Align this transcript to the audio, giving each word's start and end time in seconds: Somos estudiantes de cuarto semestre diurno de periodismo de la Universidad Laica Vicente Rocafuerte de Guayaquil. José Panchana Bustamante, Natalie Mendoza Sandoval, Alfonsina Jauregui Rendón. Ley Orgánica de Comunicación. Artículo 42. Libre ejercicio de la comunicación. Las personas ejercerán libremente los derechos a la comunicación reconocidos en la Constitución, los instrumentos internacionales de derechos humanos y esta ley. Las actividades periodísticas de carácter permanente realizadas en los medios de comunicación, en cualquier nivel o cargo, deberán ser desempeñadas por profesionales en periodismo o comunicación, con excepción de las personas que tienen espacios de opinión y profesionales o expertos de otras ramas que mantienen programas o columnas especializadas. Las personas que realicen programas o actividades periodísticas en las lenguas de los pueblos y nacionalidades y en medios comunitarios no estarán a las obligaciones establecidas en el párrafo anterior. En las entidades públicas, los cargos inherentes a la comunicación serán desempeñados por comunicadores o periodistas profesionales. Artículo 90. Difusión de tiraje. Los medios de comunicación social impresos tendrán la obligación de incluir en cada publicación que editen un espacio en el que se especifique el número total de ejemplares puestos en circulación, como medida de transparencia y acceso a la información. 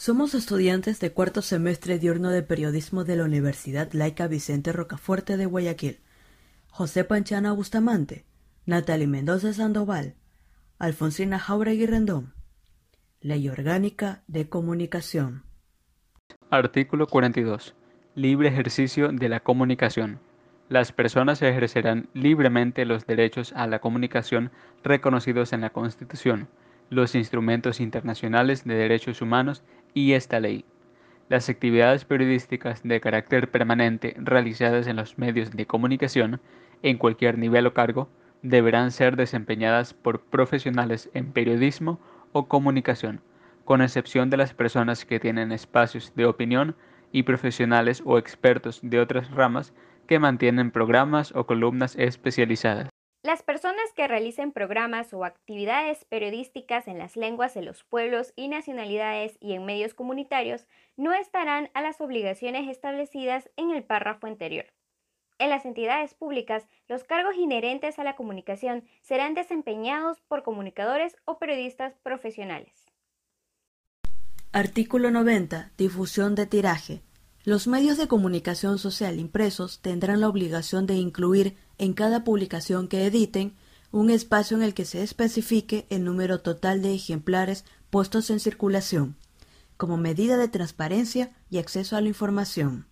Somos 0.00 0.32
estudiantes 0.34 1.00
de 1.00 1.10
cuarto 1.10 1.42
semestre 1.42 1.98
diurno 1.98 2.30
de 2.30 2.44
periodismo 2.44 3.02
de 3.02 3.16
la 3.16 3.24
Universidad 3.24 3.92
Laica 3.92 4.28
Vicente 4.28 4.70
Rocafuerte 4.70 5.36
de 5.36 5.44
Guayaquil. 5.44 5.98
José 6.70 7.02
Panchana 7.02 7.50
Bustamante, 7.50 8.24
Natalie 8.64 9.08
Mendoza 9.08 9.52
Sandoval, 9.52 10.14
Alfonsina 10.78 11.40
Jauregui 11.40 11.86
Rendón. 11.86 12.32
Ley 13.20 13.48
Orgánica 13.48 14.22
de 14.28 14.48
Comunicación. 14.48 15.42
Artículo 16.48 17.08
42. 17.08 17.74
Libre 18.14 18.50
ejercicio 18.50 19.10
de 19.10 19.28
la 19.28 19.40
comunicación. 19.40 20.20
Las 20.68 20.92
personas 20.92 21.42
ejercerán 21.42 22.08
libremente 22.14 22.84
los 22.84 23.04
derechos 23.04 23.52
a 23.52 23.66
la 23.66 23.80
comunicación 23.80 24.52
reconocidos 24.84 25.52
en 25.52 25.62
la 25.62 25.70
Constitución, 25.70 26.46
los 26.90 27.14
instrumentos 27.14 27.80
internacionales 27.80 28.64
de 28.64 28.74
derechos 28.74 29.20
humanos 29.20 29.62
y 29.94 30.12
esta 30.12 30.40
ley. 30.40 30.64
Las 31.28 31.48
actividades 31.48 32.04
periodísticas 32.04 32.82
de 32.82 33.00
carácter 33.00 33.50
permanente 33.50 34.14
realizadas 34.18 34.86
en 34.86 34.96
los 34.96 35.18
medios 35.18 35.50
de 35.50 35.66
comunicación, 35.66 36.40
en 36.82 36.96
cualquier 36.96 37.36
nivel 37.38 37.66
o 37.66 37.74
cargo, 37.74 38.08
deberán 38.42 38.92
ser 38.92 39.16
desempeñadas 39.16 39.94
por 39.94 40.20
profesionales 40.20 41.10
en 41.12 41.32
periodismo 41.32 42.00
o 42.32 42.48
comunicación, 42.48 43.20
con 43.64 43.82
excepción 43.82 44.30
de 44.30 44.36
las 44.38 44.54
personas 44.54 45.04
que 45.04 45.20
tienen 45.20 45.52
espacios 45.52 46.14
de 46.14 46.24
opinión 46.26 46.76
y 47.12 47.24
profesionales 47.24 48.02
o 48.04 48.18
expertos 48.18 48.80
de 48.82 49.00
otras 49.00 49.30
ramas 49.30 49.74
que 50.06 50.18
mantienen 50.18 50.70
programas 50.70 51.34
o 51.34 51.46
columnas 51.46 51.94
especializadas. 51.96 52.88
Las 53.22 53.42
personas 53.42 53.92
que 53.96 54.06
realicen 54.06 54.52
programas 54.52 55.12
o 55.12 55.24
actividades 55.24 56.04
periodísticas 56.04 56.86
en 56.86 56.98
las 56.98 57.16
lenguas 57.16 57.52
de 57.52 57.62
los 57.62 57.82
pueblos 57.82 58.32
y 58.36 58.46
nacionalidades 58.46 59.36
y 59.40 59.54
en 59.54 59.64
medios 59.64 59.92
comunitarios 59.92 60.68
no 60.96 61.12
estarán 61.12 61.68
a 61.74 61.82
las 61.82 62.00
obligaciones 62.00 62.68
establecidas 62.68 63.50
en 63.56 63.70
el 63.72 63.82
párrafo 63.82 64.28
anterior. 64.28 64.66
En 65.40 65.50
las 65.50 65.64
entidades 65.64 66.14
públicas, 66.14 66.68
los 66.86 67.02
cargos 67.02 67.36
inherentes 67.36 67.98
a 67.98 68.04
la 68.04 68.14
comunicación 68.14 68.84
serán 69.02 69.34
desempeñados 69.34 70.20
por 70.22 70.44
comunicadores 70.44 71.16
o 71.24 71.38
periodistas 71.38 71.94
profesionales. 71.98 72.86
Artículo 74.52 75.10
90. 75.10 75.72
Difusión 75.76 76.36
de 76.36 76.46
tiraje. 76.46 77.02
Los 77.48 77.66
medios 77.66 77.96
de 77.96 78.08
comunicación 78.08 78.78
social 78.78 79.18
impresos 79.18 79.78
tendrán 79.78 80.20
la 80.20 80.28
obligación 80.28 80.86
de 80.86 80.96
incluir 80.96 81.56
en 81.78 81.94
cada 81.94 82.22
publicación 82.22 82.88
que 82.88 83.06
editen 83.06 83.54
un 83.90 84.10
espacio 84.10 84.54
en 84.58 84.62
el 84.62 84.74
que 84.74 84.84
se 84.84 85.02
especifique 85.02 85.86
el 85.88 86.04
número 86.04 86.42
total 86.42 86.82
de 86.82 86.92
ejemplares 86.92 87.64
puestos 87.88 88.28
en 88.28 88.38
circulación, 88.38 89.16
como 89.78 89.96
medida 89.96 90.36
de 90.36 90.48
transparencia 90.48 91.32
y 91.48 91.56
acceso 91.56 91.96
a 91.96 92.02
la 92.02 92.08
información. 92.08 92.84